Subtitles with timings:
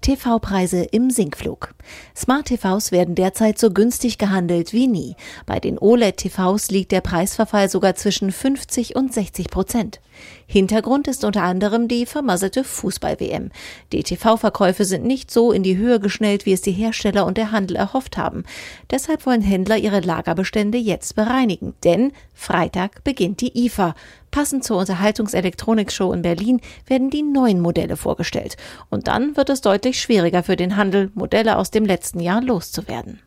[0.00, 1.74] TV-Preise im Sinkflug.
[2.16, 5.16] Smart-TVs werden derzeit so günstig gehandelt wie nie.
[5.46, 10.00] Bei den OLED-TVs liegt der Preisverfall sogar zwischen 50 und 60 Prozent.
[10.46, 13.50] Hintergrund ist unter anderem die vermasselte Fußball-WM.
[13.92, 17.52] Die TV-Verkäufe sind nicht so in die Höhe geschnellt, wie es die Hersteller und der
[17.52, 18.44] Handel erhofft haben.
[18.90, 21.74] Deshalb wollen Händler ihre Lagerbestände jetzt bereinigen.
[21.84, 23.94] Denn Freitag beginnt die IFA.
[24.30, 28.56] Passend zur Unterhaltungselektronik-Show in Berlin werden die neuen Modelle vorgestellt.
[28.90, 33.20] Und dann wird es deutlich schwieriger für den Handel, Modelle aus dem letzten Jahr loszuwerden.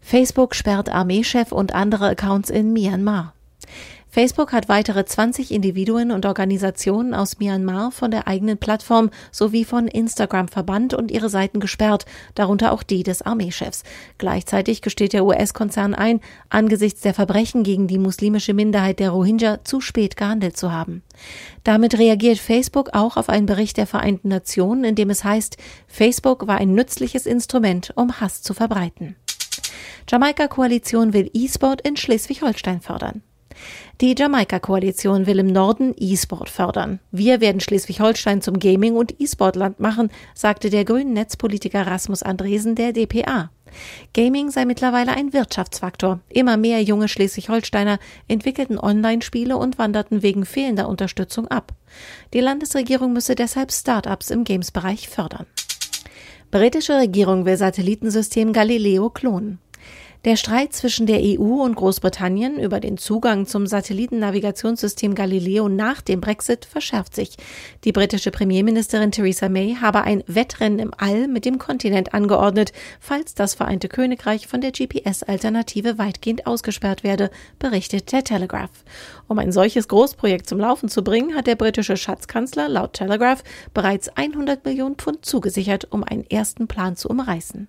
[0.00, 3.34] Facebook sperrt Armeechef und andere Accounts in Myanmar.
[4.10, 9.86] Facebook hat weitere 20 Individuen und Organisationen aus Myanmar von der eigenen Plattform sowie von
[9.86, 13.82] Instagram verbannt und ihre Seiten gesperrt, darunter auch die des Armeechefs.
[14.16, 19.82] Gleichzeitig gesteht der US-Konzern ein, angesichts der Verbrechen gegen die muslimische Minderheit der Rohingya zu
[19.82, 21.02] spät gehandelt zu haben.
[21.62, 26.46] Damit reagiert Facebook auch auf einen Bericht der Vereinten Nationen, in dem es heißt, Facebook
[26.46, 29.16] war ein nützliches Instrument, um Hass zu verbreiten.
[30.08, 33.22] Jamaika-Koalition will E-Sport in Schleswig-Holstein fördern.
[34.00, 37.00] Die Jamaika-Koalition will im Norden E-Sport fördern.
[37.10, 42.92] Wir werden Schleswig-Holstein zum Gaming- und E-Sport-Land machen, sagte der grünen Netzpolitiker Rasmus Andresen der
[42.92, 43.50] DPA.
[44.14, 46.20] Gaming sei mittlerweile ein Wirtschaftsfaktor.
[46.28, 47.98] Immer mehr junge Schleswig-Holsteiner
[48.28, 51.72] entwickelten Online-Spiele und wanderten wegen fehlender Unterstützung ab.
[52.34, 55.46] Die Landesregierung müsse deshalb Start-ups im Games-Bereich fördern.
[56.50, 59.58] Britische Regierung will Satellitensystem Galileo klonen.
[60.24, 66.20] Der Streit zwischen der EU und Großbritannien über den Zugang zum Satellitennavigationssystem Galileo nach dem
[66.20, 67.36] Brexit verschärft sich.
[67.84, 73.34] Die britische Premierministerin Theresa May habe ein Wettrennen im All mit dem Kontinent angeordnet, falls
[73.34, 78.72] das Vereinte Königreich von der GPS-Alternative weitgehend ausgesperrt werde, berichtet der Telegraph.
[79.28, 84.08] Um ein solches Großprojekt zum Laufen zu bringen, hat der britische Schatzkanzler laut Telegraph bereits
[84.08, 87.68] 100 Millionen Pfund zugesichert, um einen ersten Plan zu umreißen.